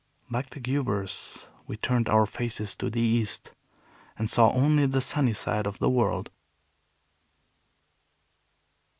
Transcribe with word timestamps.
Like 0.31 0.49
the 0.49 0.59
Guebers, 0.59 1.45
we 1.67 1.77
turned 1.77 2.09
our 2.09 2.25
faces 2.25 2.75
to 2.77 2.89
the 2.89 2.99
East, 2.99 3.51
and 4.17 4.27
saw 4.31 4.51
only 4.51 4.87
the 4.87 4.99
sunny 4.99 5.33
side 5.33 5.67
of 5.67 5.77
the 5.77 5.91
world. 5.91 6.31